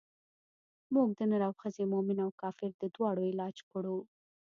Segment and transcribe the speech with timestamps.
[0.93, 3.97] موږ د نر او ښځې مومن او کافر د دواړو علاج کړو.